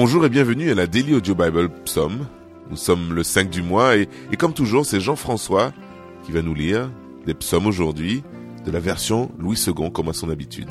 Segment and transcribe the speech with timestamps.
[0.00, 2.28] Bonjour et bienvenue à la Daily Audio Bible Psaume.
[2.70, 5.72] Nous sommes le 5 du mois et, comme toujours, c'est Jean-François
[6.24, 6.88] qui va nous lire
[7.26, 8.22] des psaumes aujourd'hui
[8.64, 10.70] de la version Louis II comme à son habitude.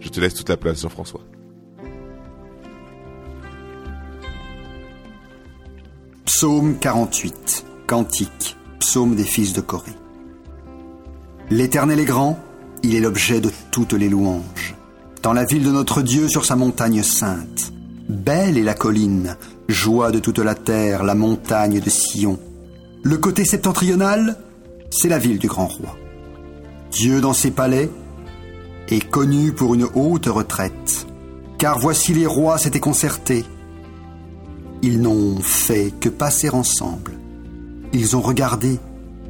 [0.00, 1.20] Je te laisse toute la place Jean-François.
[6.24, 9.92] Psaume 48, Cantique, psaume des fils de Corée.
[11.48, 12.40] L'Éternel est grand,
[12.82, 14.74] il est l'objet de toutes les louanges.
[15.22, 17.73] Dans la ville de notre Dieu sur sa montagne sainte.
[18.14, 19.36] Belle est la colline,
[19.68, 22.38] joie de toute la terre, la montagne de Sion.
[23.02, 24.36] Le côté septentrional,
[24.90, 25.96] c'est la ville du grand roi.
[26.92, 27.90] Dieu dans ses palais
[28.88, 31.08] est connu pour une haute retraite,
[31.58, 33.44] car voici les rois s'étaient concertés.
[34.80, 37.18] Ils n'ont fait que passer ensemble.
[37.92, 38.78] Ils ont regardé,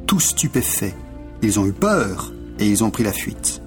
[0.05, 0.95] tout stupéfaits.
[1.41, 3.63] Ils ont eu peur et ils ont pris la fuite.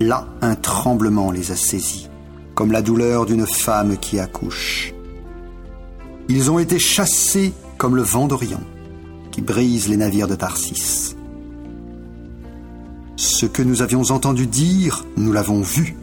[0.00, 2.08] Là, un tremblement les a saisis
[2.54, 4.94] comme la douleur d'une femme qui accouche.
[6.28, 8.62] Ils ont été chassés comme le vent d'Orient,
[9.30, 11.16] qui brise les navires de Tarsis.
[13.16, 15.96] Ce que nous avions entendu dire, nous l'avons vu,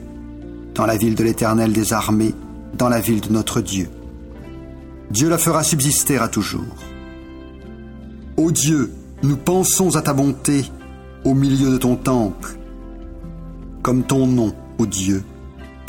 [0.75, 2.33] dans la ville de l'Éternel des armées,
[2.77, 3.89] dans la ville de notre Dieu.
[5.09, 6.61] Dieu la fera subsister à toujours.
[8.37, 8.91] Ô Dieu,
[9.23, 10.65] nous pensons à ta bonté
[11.25, 12.57] au milieu de ton temple,
[13.81, 15.23] comme ton nom, ô Dieu,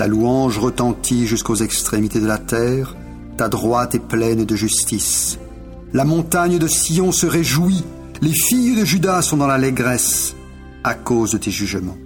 [0.03, 2.97] ta louange retentit jusqu'aux extrémités de la terre,
[3.37, 5.39] ta droite est pleine de justice.
[5.93, 7.85] La montagne de Sion se réjouit,
[8.21, 10.35] les filles de Judas sont dans l'allégresse
[10.83, 11.97] à cause de tes jugements.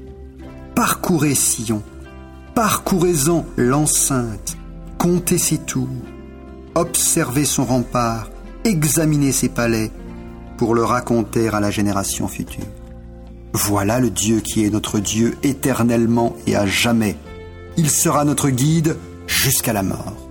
[0.74, 1.82] Parcourez Sion,
[2.54, 4.58] parcourez-en l'enceinte,
[4.98, 5.88] comptez ses tours,
[6.74, 8.28] observez son rempart,
[8.64, 9.90] examinez ses palais,
[10.58, 12.68] pour le raconter à la génération future.
[13.54, 17.16] Voilà le Dieu qui est notre Dieu éternellement et à jamais
[17.76, 18.96] il sera notre guide
[19.26, 20.25] jusqu'à la mort.